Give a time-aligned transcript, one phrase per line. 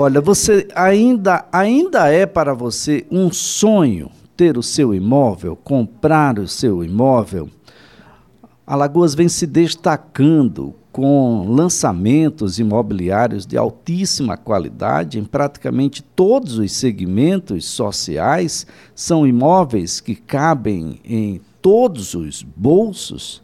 [0.00, 6.46] Olha, você ainda, ainda é para você um sonho ter o seu imóvel, comprar o
[6.46, 7.50] seu imóvel?
[8.64, 17.64] Alagoas vem se destacando com lançamentos imobiliários de altíssima qualidade em praticamente todos os segmentos
[17.64, 18.68] sociais.
[18.94, 23.42] São imóveis que cabem em todos os bolsos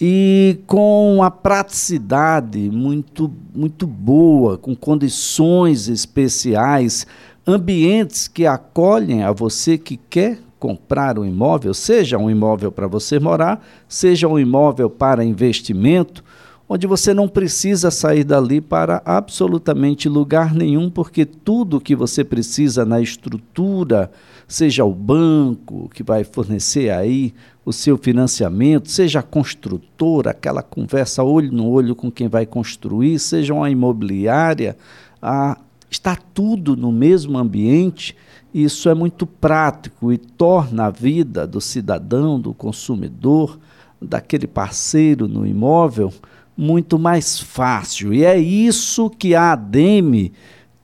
[0.00, 7.06] e com a praticidade muito, muito boa, com condições especiais,
[7.46, 13.18] ambientes que acolhem a você que quer comprar um imóvel, seja um imóvel para você
[13.18, 16.24] morar, seja um imóvel para investimento,
[16.72, 22.84] onde você não precisa sair dali para absolutamente lugar nenhum, porque tudo que você precisa
[22.84, 24.08] na estrutura,
[24.46, 27.34] seja o banco que vai fornecer aí
[27.64, 33.18] o seu financiamento, seja a construtora, aquela conversa olho no olho com quem vai construir,
[33.18, 34.76] seja uma imobiliária,
[35.20, 35.58] a,
[35.90, 38.16] está tudo no mesmo ambiente.
[38.54, 43.58] Isso é muito prático e torna a vida do cidadão, do consumidor,
[44.00, 46.12] daquele parceiro no imóvel
[46.56, 48.12] muito mais fácil.
[48.12, 50.32] E é isso que a ADEME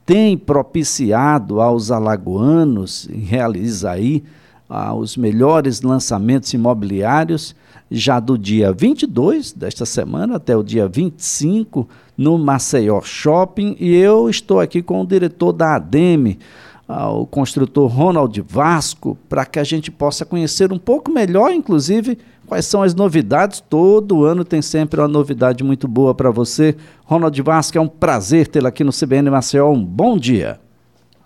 [0.05, 4.23] tem propiciado aos alagoanos, realiza aí
[4.69, 7.55] ah, os melhores lançamentos imobiliários
[7.89, 11.87] já do dia 22 desta semana até o dia 25
[12.17, 16.39] no Maceió Shopping e eu estou aqui com o diretor da ADEME,
[16.87, 22.17] ah, o construtor Ronald Vasco, para que a gente possa conhecer um pouco melhor, inclusive,
[22.47, 23.61] quais são as novidades.
[23.61, 26.75] Todo ano tem sempre uma novidade muito boa para você.
[27.05, 29.69] Ronald Vasco, é um prazer tê-lo aqui no CBN Maceió.
[29.69, 30.57] Um bom dia.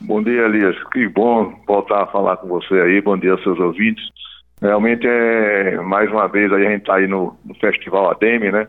[0.02, 0.76] Bom dia, Elias.
[0.92, 3.00] Que bom voltar a falar com você aí.
[3.02, 4.04] Bom dia aos seus ouvintes.
[4.62, 8.68] Realmente é mais uma vez aí a gente está aí no, no, Festival ADEME, né?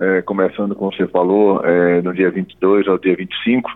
[0.00, 3.70] É, começando, como você falou, é, no dia 22 ao dia 25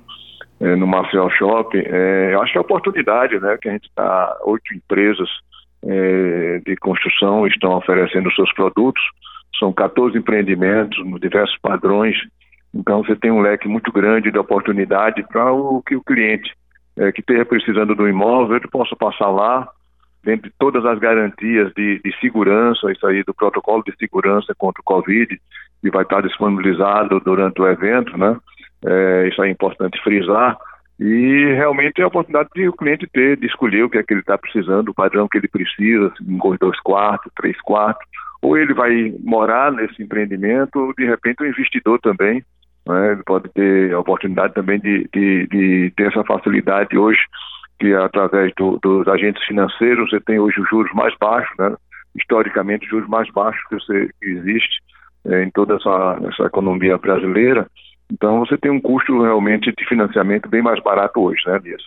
[0.61, 4.37] é, no Marcel Shopping, é, eu acho que é oportunidade, né, que a gente está,
[4.45, 5.29] oito empresas
[5.85, 9.03] é, de construção estão oferecendo seus produtos,
[9.59, 12.17] são 14 empreendimentos, diversos padrões,
[12.75, 16.53] então você tem um leque muito grande de oportunidade para o que o cliente
[16.97, 19.69] é, que esteja precisando do imóvel, ele possa passar lá,
[20.23, 24.81] dentro de todas as garantias de, de segurança, isso aí do protocolo de segurança contra
[24.81, 25.41] o Covid,
[25.81, 28.37] que vai estar disponibilizado durante o evento, né?
[28.85, 30.57] É, isso é importante frisar.
[31.01, 34.13] E realmente é a oportunidade de o cliente ter, de escolher o que é que
[34.13, 38.05] ele está precisando, o padrão que ele precisa, um dois quartos, três quartos,
[38.43, 42.43] ou ele vai morar nesse empreendimento, ou de repente o um investidor também,
[42.87, 47.21] né, ele pode ter a oportunidade também de, de, de ter essa facilidade hoje,
[47.79, 51.77] que através do, dos agentes financeiros você tem hoje os juros mais baixos, né,
[52.17, 54.81] historicamente os juros mais baixos que, você, que existe
[55.27, 57.69] é, em toda essa, essa economia brasileira,
[58.13, 61.83] então você tem um custo realmente de financiamento bem mais barato hoje, né, Elias?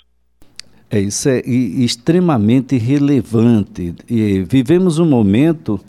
[0.90, 3.96] É, isso é extremamente relevante.
[4.10, 5.80] E vivemos um momento,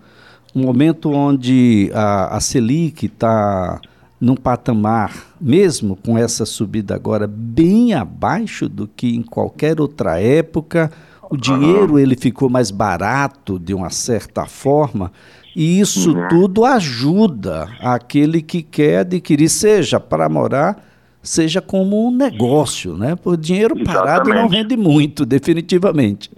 [0.54, 3.80] um momento onde a, a Selic está
[4.20, 10.92] num patamar, mesmo com essa subida agora, bem abaixo do que em qualquer outra época.
[11.28, 15.10] O dinheiro ele ficou mais barato de uma certa forma.
[15.54, 16.28] E isso uhum.
[16.28, 20.76] tudo ajuda aquele que quer adquirir, seja para morar,
[21.22, 23.14] seja como um negócio, né?
[23.16, 23.98] Por dinheiro Exatamente.
[23.98, 26.30] parado não rende muito, definitivamente.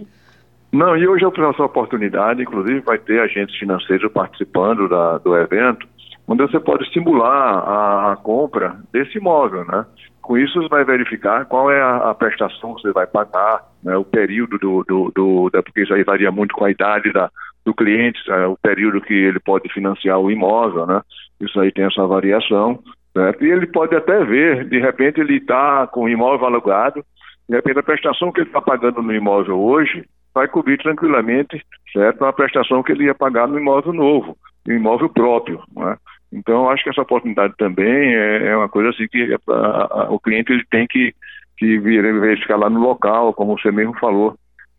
[0.71, 5.35] Não, e hoje eu tenho essa oportunidade, inclusive vai ter agentes financeiros participando da, do
[5.37, 5.87] evento,
[6.27, 9.85] onde você pode simular a, a, compra desse imóvel, né?
[10.21, 13.95] Com isso você vai verificar qual é a, a prestação que você vai pagar, né?
[13.95, 17.29] o período do, do, do da, porque isso aí varia muito com a idade da,
[17.65, 21.01] do cliente, é, o período que ele pode financiar o imóvel, né?
[21.41, 22.79] Isso aí tem essa variação,
[23.11, 23.43] certo?
[23.43, 27.03] E ele pode até ver, de repente ele está com o imóvel alugado,
[27.49, 31.61] de repente a prestação que ele está pagando no imóvel hoje vai cobrir tranquilamente,
[31.91, 32.23] certo?
[32.23, 34.37] Uma prestação que ele ia pagar no imóvel novo,
[34.67, 35.97] no imóvel próprio, né?
[36.31, 40.19] Então, acho que essa oportunidade também é, é uma coisa assim que a, a, o
[40.19, 41.13] cliente ele tem que,
[41.57, 44.35] que verificar lá no local, como você mesmo falou,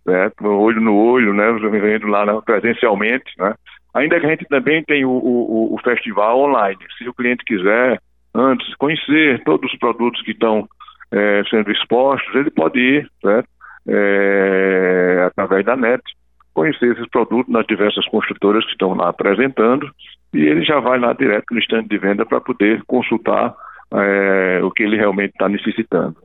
[0.07, 0.47] certo?
[0.47, 1.53] olho no olho, né?
[1.53, 3.55] Vendo lá né, presencialmente, né?
[3.93, 6.79] Ainda que a gente também tem o, o, o, festival online.
[6.97, 7.99] Se o cliente quiser,
[8.35, 10.69] antes, conhecer todos os produtos que estão
[11.11, 13.49] é, sendo expostos, ele pode ir, certo?
[13.89, 16.03] É, através da net,
[16.53, 19.91] conhecer esses produtos nas diversas construtoras que estão lá apresentando
[20.35, 23.55] e ele já vai lá direto no estande de venda para poder consultar
[23.95, 26.17] é, o que ele realmente está necessitando.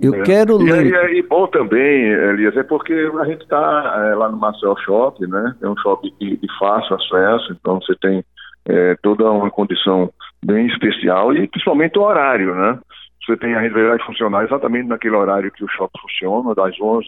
[0.00, 0.22] Eu é.
[0.22, 0.86] quero ler.
[0.86, 4.76] E, é, e, bom também, Elias, é porque a gente está é, lá no Marcel
[4.78, 5.54] Shop, né?
[5.62, 8.24] É um shopping de, de fácil acesso, então você tem
[8.66, 10.10] é, toda uma condição
[10.44, 12.78] bem especial e principalmente o horário, né?
[13.24, 17.06] Você tem a rede vai funcionar exatamente naquele horário que o shopping funciona, das 11,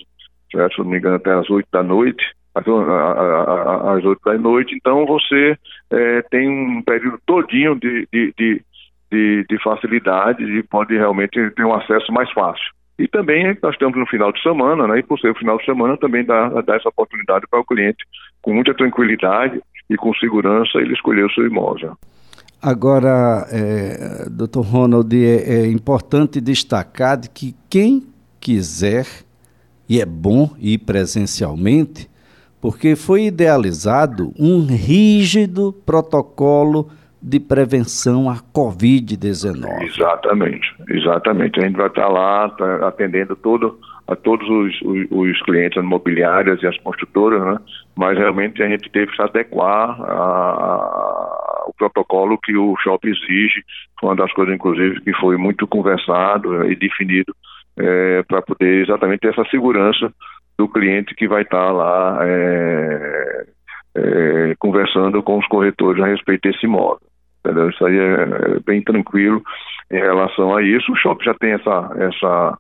[0.51, 0.75] certo?
[0.75, 2.25] se não me engano, até as 8 da noite,
[2.55, 4.75] às 8 da noite.
[4.75, 5.59] Então você
[5.91, 8.63] é, tem um período todinho de, de, de,
[9.13, 12.75] de, de facilidade e pode realmente ter um acesso mais fácil.
[12.99, 15.01] E também nós estamos no final de semana, né?
[15.01, 18.03] E por ser o final de semana também dá, dá essa oportunidade para o cliente,
[18.41, 19.61] com muita tranquilidade
[19.91, 21.95] e com segurança, ele escolher o seu imóvel.
[22.61, 28.03] Agora, é, doutor Ronald, é, é importante destacar de que quem
[28.41, 29.07] quiser,
[29.89, 32.09] e é bom ir presencialmente,
[32.61, 36.89] porque foi idealizado um rígido protocolo
[37.23, 39.83] de prevenção à Covid-19.
[39.83, 41.61] Exatamente, exatamente.
[41.61, 46.63] A gente vai estar lá tá atendendo todo, a todos os, os, os, clientes imobiliárias
[46.63, 47.59] e as construtoras, né?
[47.97, 50.01] mas realmente a gente teve que se adequar
[51.69, 53.63] ao protocolo que o shopping exige.
[54.01, 57.35] Foi uma das coisas, inclusive, que foi muito conversado e definido
[57.79, 60.13] é, para poder exatamente ter essa segurança
[60.59, 63.47] do cliente que vai estar lá é,
[63.97, 67.07] é, conversando com os corretores a respeito desse imóvel.
[67.45, 67.71] Entendeu?
[67.71, 69.43] Isso aí é, é, bem tranquilo
[69.91, 70.91] em relação a isso.
[70.91, 72.59] O shopping já tem essa, essa,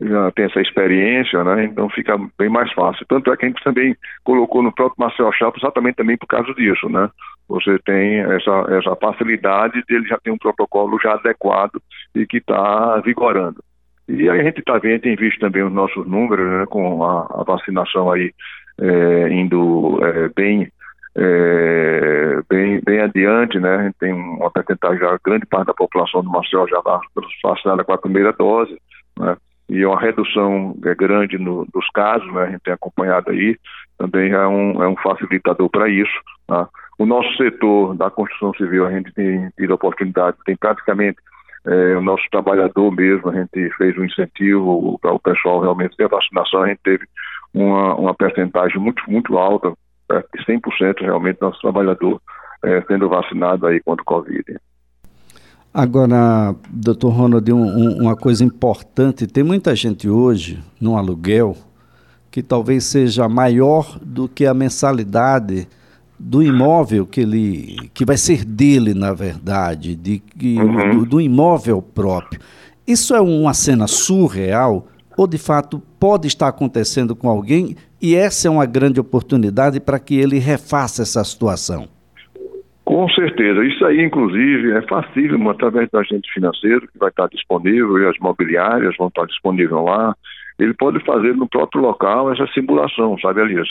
[0.00, 1.64] já tem essa experiência, né?
[1.64, 3.06] Então fica bem mais fácil.
[3.08, 6.52] Tanto é que a gente também colocou no próprio Marcel Chapo exatamente também por causa
[6.54, 7.08] disso, né?
[7.48, 11.80] Você tem essa, essa facilidade de ele já ter um protocolo já adequado
[12.14, 13.62] e que está vigorando.
[14.08, 17.40] E aí a gente está vendo, tem visto também os nossos números, né, com a,
[17.40, 18.32] a vacinação aí
[18.80, 20.70] é, indo é, bem
[21.16, 23.74] é, bem, bem adiante, né?
[23.74, 26.80] A gente tem uma percentagem, já, grande parte da população do Marcel já
[27.42, 28.76] vacinada com a primeira dose,
[29.18, 29.36] né?
[29.68, 32.42] E uma redução é, grande no, dos casos, né?
[32.42, 33.56] A gente tem acompanhado aí,
[33.98, 36.20] também é um, é um facilitador para isso.
[36.46, 36.68] Tá?
[36.98, 41.18] O nosso setor da construção civil, a gente tem tido a oportunidade, tem praticamente
[41.64, 46.08] é, o nosso trabalhador mesmo, a gente fez um incentivo para o pessoal realmente ter
[46.08, 47.06] vacinação, a gente teve
[47.54, 49.72] uma, uma percentagem muito, muito alta,
[50.08, 52.20] perto de 100% realmente nosso trabalhador
[52.64, 54.58] é, sendo vacinado aí contra o Covid.
[55.72, 61.56] Agora, doutor Ronald, um, um, uma coisa importante, tem muita gente hoje no aluguel
[62.30, 65.68] que talvez seja maior do que a mensalidade
[66.18, 70.22] do imóvel que ele que vai ser dele na verdade de
[70.58, 70.98] uhum.
[70.98, 72.40] do, do, imóvel próprio.
[72.86, 78.48] Isso é uma cena surreal ou de fato pode estar acontecendo com alguém e essa
[78.48, 81.88] é uma grande oportunidade para que ele refaça essa situação?
[82.84, 83.64] Com certeza.
[83.64, 88.18] Isso aí inclusive é facílimo através do agente financeiro que vai estar disponível e as
[88.18, 90.16] mobiliárias vão estar disponíveis lá.
[90.58, 93.68] Ele pode fazer no próprio local essa simulação sabe Elias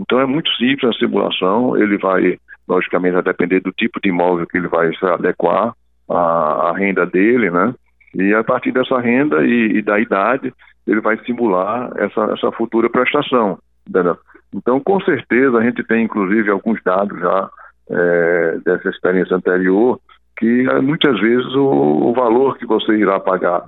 [0.00, 4.46] então é muito simples a simulação, ele vai, logicamente, vai depender do tipo de imóvel
[4.46, 5.74] que ele vai se adequar
[6.08, 7.74] à, à renda dele, né?
[8.14, 10.52] E a partir dessa renda e, e, da idade,
[10.86, 13.58] ele vai simular essa, essa futura prestação.
[13.86, 14.16] Entendeu?
[14.54, 17.50] Então, com certeza, a gente tem, inclusive, alguns dados já
[17.90, 20.00] é, dessa experiência anterior,
[20.38, 23.64] que é, muitas vezes o, o, valor que você irá pagar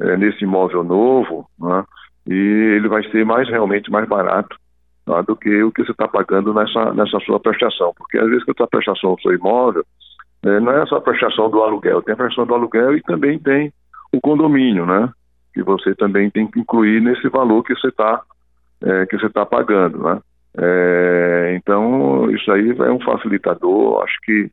[0.00, 1.84] é, nesse imóvel novo, né,
[2.28, 2.34] e
[2.76, 4.56] ele vai ser mais realmente mais barato
[5.06, 7.92] tá, do que o que você está pagando nessa, nessa sua prestação.
[7.96, 9.84] Porque às vezes que a sua prestação do seu imóvel
[10.44, 13.38] é, não é só a prestação do aluguel, tem a prestação do aluguel e também
[13.38, 13.72] tem
[14.12, 15.08] o condomínio, né?
[15.54, 18.22] Que você também tem que incluir nesse valor que você está
[18.84, 20.20] é, que você está pagando, né?
[20.58, 24.02] É, então isso aí é um facilitador.
[24.02, 24.50] Acho que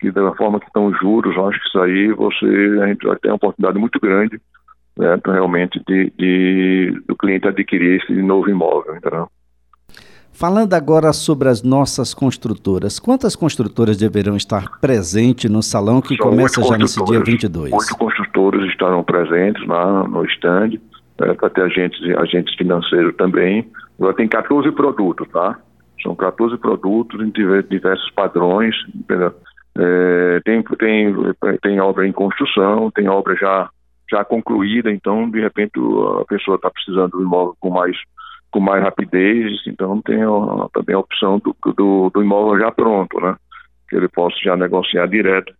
[0.00, 3.16] que da forma que estão os juros, acho que isso aí você a gente vai
[3.16, 4.40] ter uma oportunidade muito grande
[4.98, 9.28] né, realmente de, de, do cliente adquirir esse novo imóvel, entendeu?
[10.32, 16.30] Falando agora sobre as nossas construtoras, quantas construtoras deverão estar presentes no salão que São
[16.30, 17.72] começa já nesse dia 22?
[17.72, 20.80] Oito construtoras estarão presentes lá no stand,
[21.18, 23.70] é, para ter agentes, agentes financeiros também.
[23.98, 25.58] Agora tem 14 produtos, tá?
[26.02, 27.30] São 14 produtos em
[27.68, 28.74] diversos padrões.
[29.78, 31.14] É, tem, tem,
[31.62, 33.70] tem obra em construção, tem obra já,
[34.10, 35.72] já concluída, então, de repente,
[36.20, 37.96] a pessoa está precisando de um imóvel com mais
[38.52, 40.18] com mais rapidez, então tem
[40.72, 43.34] também a opção do, do, do, imóvel já pronto, né?
[43.88, 45.52] Que ele possa já negociar direto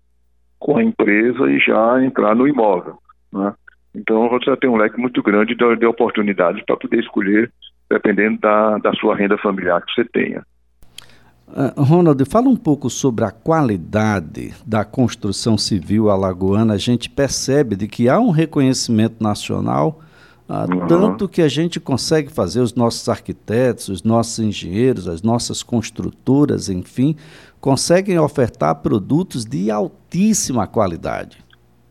[0.59, 2.99] com a empresa e já entrar no imóvel,
[3.33, 3.55] né?
[3.95, 7.51] Então você tem um leque muito grande de, de oportunidades para poder escolher,
[7.91, 10.43] dependendo da, da sua renda familiar que você tenha.
[11.49, 16.75] Uh, Ronald, fala um pouco sobre a qualidade da construção civil alagoana.
[16.75, 20.01] A gente percebe de que há um reconhecimento nacional,
[20.53, 20.87] uh, uhum.
[20.87, 26.69] tanto que a gente consegue fazer os nossos arquitetos, os nossos engenheiros, as nossas construtoras,
[26.69, 27.17] enfim,
[27.61, 31.43] conseguem ofertar produtos de altíssima qualidade.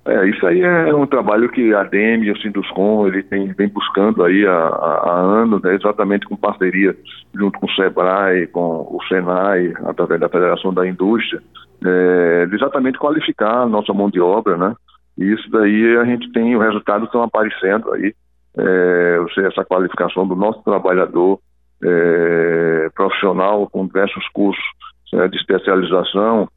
[0.04, 3.68] É, isso aí é um trabalho que a DEM e o Sinduscom ele tem, vem
[3.68, 6.98] buscando aí há, há anos, né, exatamente com parceria
[7.36, 11.42] junto com o SEBRAE, com o SENAI, através da Federação da Indústria,
[11.86, 14.76] é, exatamente qualificar a nossa mão de obra, né?
[15.18, 18.14] E isso daí a gente tem, os resultados estão aparecendo aí,
[18.58, 21.40] é, essa qualificação do nosso trabalhador
[21.84, 24.64] é, profissional com diversos cursos
[25.14, 26.50] é, de especialização,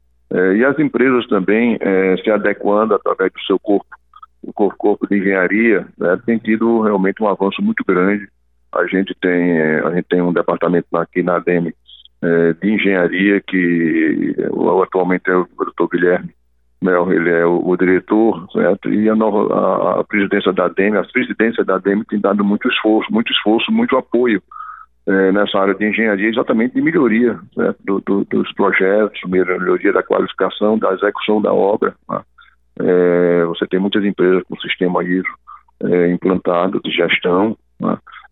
[0.57, 1.77] e as empresas também
[2.21, 3.85] se adequando através do seu corpo,
[4.41, 8.27] o corpo, corpo de engenharia, né, tem tido realmente um avanço muito grande.
[8.73, 11.73] A gente tem, a gente tem um departamento aqui na ADEME
[12.59, 14.35] de engenharia que
[14.83, 16.33] atualmente é o doutor Guilherme
[16.81, 18.93] Mel, ele é o, o diretor, certo?
[18.93, 22.67] e a, nova, a, a presidência da ADEME, a presidência da ADEME tem dado muito
[22.69, 24.41] esforço, muito esforço, muito apoio
[25.07, 27.39] é, nessa área de engenharia, exatamente de melhoria
[27.83, 31.93] do, do, dos projetos, melhoria da qualificação, da execução da obra.
[32.09, 32.21] Né?
[32.79, 35.27] É, você tem muitas empresas com sistema ISO
[35.83, 37.57] é, implantado de gestão.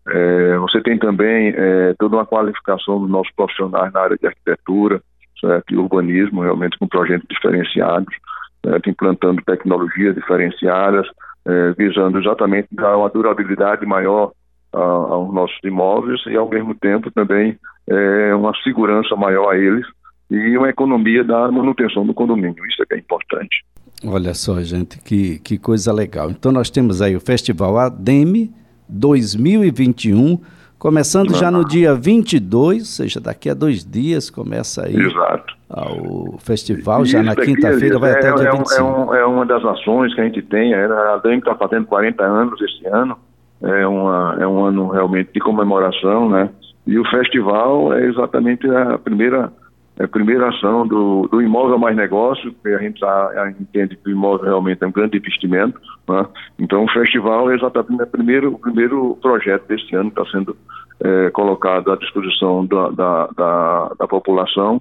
[0.08, 1.54] É, você tem também
[1.98, 5.00] toda uma qualificação dos nossos profissionais na área de arquitetura
[5.40, 5.72] certo?
[5.72, 8.14] e urbanismo, realmente com projetos diferenciados,
[8.64, 8.90] certo?
[8.90, 11.06] implantando tecnologias diferenciadas,
[11.46, 14.32] é, visando exatamente dar uma durabilidade maior
[14.72, 17.56] aos nossos imóveis e, ao mesmo tempo, também
[17.88, 19.86] é, uma segurança maior a eles
[20.28, 22.66] e uma economia da manutenção do condomínio.
[22.66, 23.64] Isso é que é importante.
[24.04, 26.30] Olha só, gente, que, que coisa legal.
[26.30, 28.52] Então, nós temos aí o Festival ADEME
[28.88, 30.40] 2021,
[30.84, 35.54] começando já no dia 22, ou seja, daqui a dois dias começa aí Exato.
[35.70, 38.78] o festival, já na quinta-feira vai é, até o dia é, 25.
[38.78, 42.22] É, um, é, uma das ações que a gente tem, a ADEME está fazendo 40
[42.22, 43.16] anos esse ano,
[43.62, 46.50] é, uma, é um ano realmente de comemoração, né?
[46.86, 49.50] E o festival é exatamente a primeira,
[49.98, 54.12] a primeira ação do, do imóvel mais negócio, porque a gente já entende que o
[54.12, 56.26] imóvel realmente é um grande investimento, né?
[56.58, 60.56] Então o festival é exatamente o primeiro, o primeiro projeto deste ano que está sendo
[61.02, 64.80] é, colocado à disposição da, da, da, da população,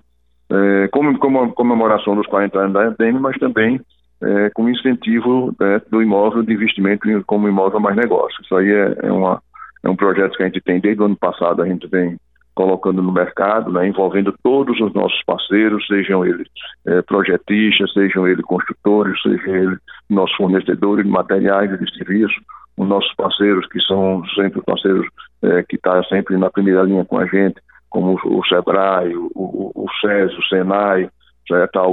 [0.49, 3.79] é, como, como comemoração dos 40 anos da EDM, mas também
[4.21, 8.41] é, com incentivo né, do imóvel de investimento como imóvel mais negócio.
[8.41, 9.41] Isso aí é, é, uma,
[9.83, 12.17] é um projeto que a gente tem desde o ano passado, a gente vem
[12.55, 16.47] colocando no mercado, né, envolvendo todos os nossos parceiros, sejam eles
[16.85, 19.79] é, projetistas, sejam eles construtores, sejam eles
[20.09, 22.35] nossos fornecedores de materiais e de serviços,
[22.77, 25.07] os nossos parceiros que são sempre parceiros
[25.43, 27.55] é, que estão tá sempre na primeira linha com a gente,
[27.89, 31.09] como o, SEBRAE, o, o, o SES, o SENAI,
[31.47, 31.79] certo?
[31.79, 31.87] a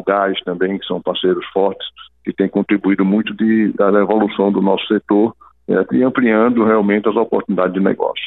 [0.45, 1.87] também, que são parceiros fortes
[2.25, 5.35] que tem contribuído muito de, da evolução do nosso setor
[5.69, 8.25] é, e ampliando realmente as oportunidades de negócio.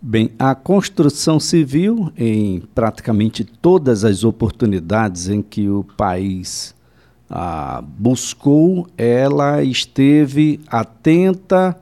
[0.00, 6.74] Bem, a construção civil, em praticamente todas as oportunidades em que o país
[7.30, 11.74] ah, buscou, ela esteve atenta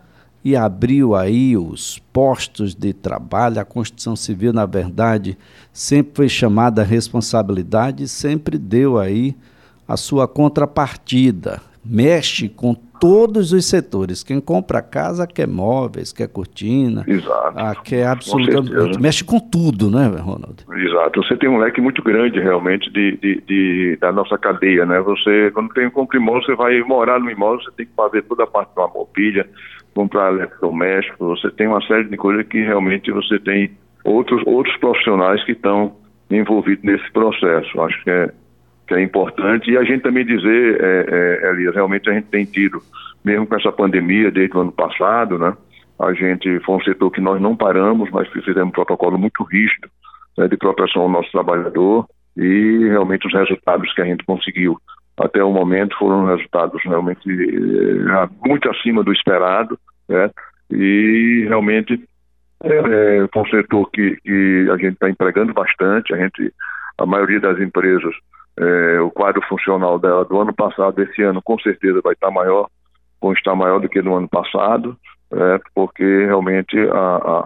[0.44, 3.61] e abriu aí os postos de trabalho.
[3.61, 5.37] A construção civil, na verdade,
[5.73, 9.35] sempre foi chamada responsabilidade, sempre deu aí
[9.88, 11.61] a sua contrapartida.
[11.85, 14.23] Mexe com todos os setores.
[14.23, 17.53] Quem compra casa quer móveis, quer cortina, Exato.
[17.59, 18.97] Ah, quer absolutamente.
[18.97, 20.64] Com mexe com tudo, né, Ronaldo?
[20.75, 21.23] Exato.
[21.23, 25.00] Você tem um leque muito grande realmente de, de, de da nossa cadeia, né?
[25.00, 28.23] Você, quando tem um compra imóvel, você vai morar no imóvel, você tem que fazer
[28.23, 29.47] toda a parte da mobília,
[29.95, 33.71] comprar eletrodoméstico, você tem uma série de coisas que realmente você tem
[34.03, 35.97] outros, outros profissionais que estão
[36.31, 37.81] envolvidos nesse processo.
[37.83, 38.33] Acho que é
[38.87, 39.71] que é importante.
[39.71, 42.83] E a gente também dizer, é, é, Elias, realmente a gente tem tido,
[43.25, 45.57] mesmo com essa pandemia desde o ano passado, né?
[45.99, 49.88] A gente foi um setor que nós não paramos, mas fizemos um protocolo muito rígido
[50.37, 54.76] né, de proteção ao nosso trabalhador e realmente os resultados que a gente conseguiu
[55.17, 60.29] até o momento foram resultados realmente é, muito acima do esperado, né?
[60.71, 62.03] E realmente
[62.64, 66.53] é, é, foi um setor que, que a gente está empregando bastante, a gente,
[66.99, 68.14] a maioria das empresas
[68.58, 72.68] é, o quadro funcional dela do ano passado, esse ano, com certeza vai estar maior,
[73.20, 74.96] vão estar maior do que no ano passado,
[75.32, 77.38] é, porque realmente a, a,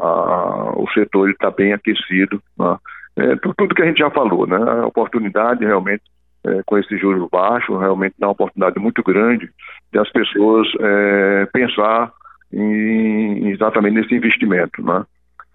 [0.70, 2.42] a, o setor está bem aquecido.
[2.58, 2.76] Né?
[3.16, 4.56] É, tudo que a gente já falou, né?
[4.56, 6.02] A oportunidade realmente
[6.46, 9.50] é, com esse juros baixo, realmente dá uma oportunidade muito grande
[9.92, 12.12] de as pessoas é, pensar
[12.52, 15.04] em, exatamente nesse investimento, né?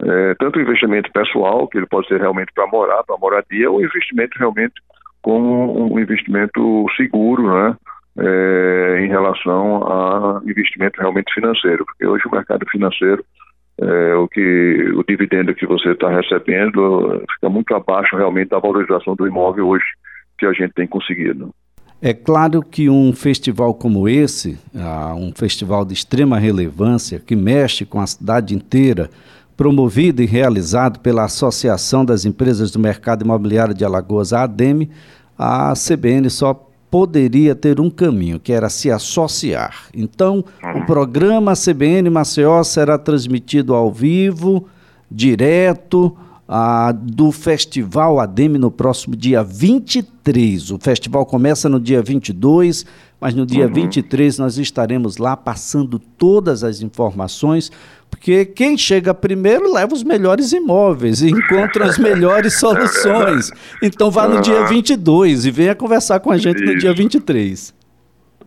[0.02, 4.36] É, tanto investimento pessoal, que ele pode ser realmente para morar, para moradia, ou investimento
[4.38, 4.74] realmente
[5.24, 7.74] como um investimento seguro, né?
[8.16, 13.24] É, em relação a investimento realmente financeiro, porque hoje o mercado financeiro,
[13.80, 19.16] é, o que o dividendo que você está recebendo fica muito abaixo realmente da valorização
[19.16, 19.84] do imóvel hoje
[20.38, 21.52] que a gente tem conseguido.
[22.00, 27.86] É claro que um festival como esse, ah, um festival de extrema relevância, que mexe
[27.86, 29.08] com a cidade inteira,
[29.56, 34.90] promovido e realizado pela Associação das Empresas do Mercado Imobiliário de Alagoas, a ADEME,
[35.38, 39.88] a CBN só poderia ter um caminho, que era se associar.
[39.92, 40.44] Então,
[40.76, 44.66] o programa CBN Maceió será transmitido ao vivo,
[45.10, 46.16] direto,
[46.48, 50.70] ah, do Festival ADEME no próximo dia 23.
[50.70, 52.86] O festival começa no dia 22,
[53.24, 53.72] mas no dia uhum.
[53.72, 57.70] 23 nós estaremos lá passando todas as informações,
[58.10, 63.50] porque quem chega primeiro leva os melhores imóveis e encontra as melhores soluções.
[63.82, 66.74] Então vá no dia 22 e venha conversar com a gente Isso.
[66.74, 67.74] no dia 23.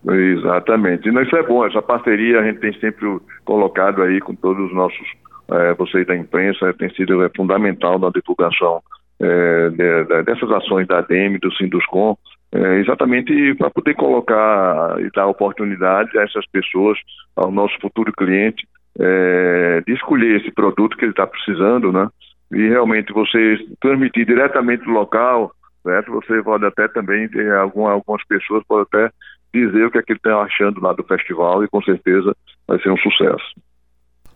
[0.08, 1.08] Exatamente.
[1.08, 4.72] E isso é bom, essa parceria a gente tem sempre colocado aí com todos os
[4.72, 5.08] nossos
[5.50, 8.80] é, vocês da imprensa, tem sido é, fundamental na divulgação
[9.20, 12.16] é, de, de, dessas ações da ADEME, do Sinduscom,
[12.52, 16.98] é, exatamente para poder colocar e dar oportunidade a essas pessoas,
[17.36, 18.66] ao nosso futuro cliente,
[18.98, 22.08] é, de escolher esse produto que ele está precisando, né?
[22.50, 26.12] E realmente você transmitir diretamente do local, certo?
[26.12, 29.12] Você pode até também ter alguma, algumas pessoas podem até
[29.52, 32.34] dizer o que é que ele está achando lá do festival e com certeza
[32.66, 33.44] vai ser um sucesso.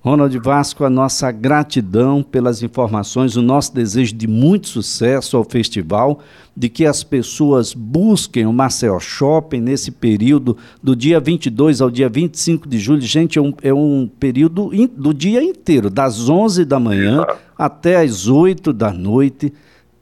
[0.05, 6.19] Ronald Vasco, a nossa gratidão pelas informações, o nosso desejo de muito sucesso ao festival,
[6.57, 12.09] de que as pessoas busquem o Marcel Shopping nesse período do dia 22 ao dia
[12.09, 13.01] 25 de julho.
[13.01, 17.25] Gente, é um, é um período in, do dia inteiro, das 11 da manhã
[17.57, 19.53] até as 8 da noite.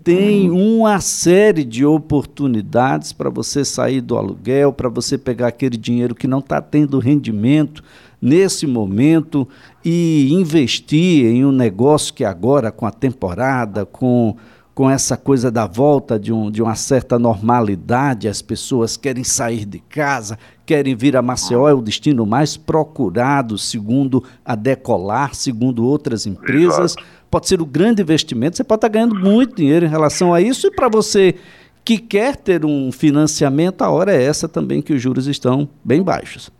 [0.02, 6.14] Tem uma série de oportunidades para você sair do aluguel, para você pegar aquele dinheiro
[6.14, 7.84] que não está tendo rendimento
[8.20, 9.48] nesse momento
[9.84, 14.36] e investir em um negócio que agora, com a temporada, com,
[14.74, 19.64] com essa coisa da volta de, um, de uma certa normalidade, as pessoas querem sair
[19.64, 25.84] de casa, querem vir a Maceió, é o destino mais procurado, segundo a Decolar, segundo
[25.84, 26.94] outras empresas.
[27.30, 30.66] Pode ser um grande investimento, você pode estar ganhando muito dinheiro em relação a isso,
[30.66, 31.36] e para você
[31.84, 36.02] que quer ter um financiamento, a hora é essa também que os juros estão bem
[36.02, 36.50] baixos.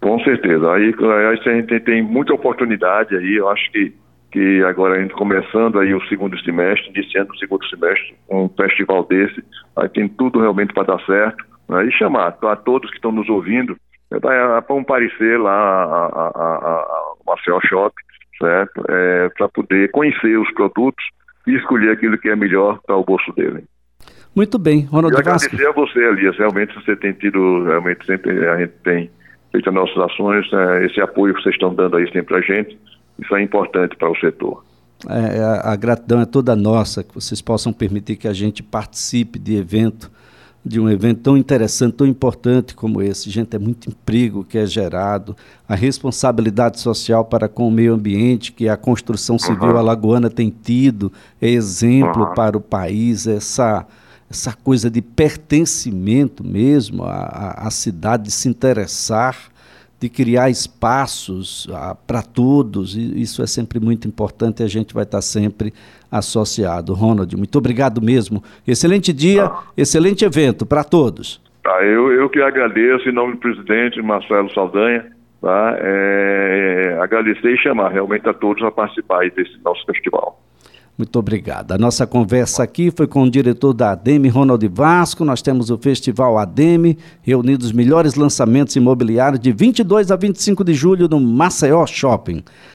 [0.00, 0.72] Com certeza.
[0.72, 3.36] Aí, aí a gente tem muita oportunidade aí.
[3.36, 3.94] Eu acho que,
[4.30, 9.04] que agora a gente começando aí o segundo semestre, iniciando o segundo semestre, um festival
[9.04, 9.42] desse,
[9.76, 11.44] aí tem tudo realmente para dar certo.
[11.68, 11.86] Né?
[11.86, 13.76] E chamar a todos que estão nos ouvindo
[14.10, 17.94] é, para comparecer lá a, a, a, a Marcel Shop,
[18.38, 18.84] certo?
[18.88, 21.04] É, para poder conhecer os produtos
[21.46, 23.64] e escolher aquilo que é melhor para o bolso dele.
[24.34, 25.46] Muito bem, Ronaldo Vasco.
[25.46, 26.36] agradecer a você, Elias.
[26.36, 29.10] Realmente você tem tido, realmente sempre a gente tem
[29.54, 32.76] feito as nossas ações, né, esse apoio que vocês estão dando aí sempre a gente,
[33.20, 34.64] isso é importante para o setor.
[35.08, 38.64] É, é, a, a, gratidão é toda nossa, que vocês possam permitir que a gente
[38.64, 40.10] participe de evento,
[40.64, 43.30] de um evento tão interessante, tão importante como esse.
[43.30, 45.36] Gente, é muito emprego que é gerado,
[45.68, 49.78] a responsabilidade social para com o meio ambiente que a construção civil uhum.
[49.78, 52.34] alagoana tem tido, é exemplo uhum.
[52.34, 53.86] para o país, essa
[54.34, 59.36] essa coisa de pertencimento mesmo à, à cidade, de se interessar,
[60.00, 64.92] de criar espaços ah, para todos, e isso é sempre muito importante e a gente
[64.92, 65.72] vai estar sempre
[66.10, 66.92] associado.
[66.94, 68.42] Ronald, muito obrigado mesmo.
[68.66, 69.62] Excelente dia, ah.
[69.76, 71.40] excelente evento para todos.
[71.62, 75.06] Tá, eu, eu que agradeço em nome do presidente Marcelo Saldanha,
[75.40, 75.76] tá?
[75.78, 80.38] É, agradecer e chamar realmente a todos a participar desse nosso festival.
[80.96, 81.72] Muito obrigado.
[81.72, 85.24] A nossa conversa aqui foi com o diretor da ADEME, Ronald Vasco.
[85.24, 90.72] Nós temos o Festival ADEME, reunindo os melhores lançamentos imobiliários de 22 a 25 de
[90.72, 92.44] julho no Maceió Shopping.